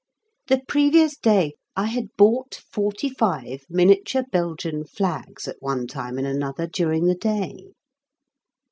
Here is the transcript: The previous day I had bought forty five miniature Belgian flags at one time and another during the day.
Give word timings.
The 0.47 0.61
previous 0.67 1.15
day 1.15 1.53
I 1.75 1.85
had 1.85 2.07
bought 2.17 2.55
forty 2.71 3.07
five 3.07 3.65
miniature 3.69 4.23
Belgian 4.31 4.83
flags 4.83 5.47
at 5.47 5.57
one 5.61 5.85
time 5.85 6.17
and 6.17 6.25
another 6.25 6.65
during 6.65 7.05
the 7.05 7.13
day. 7.13 7.73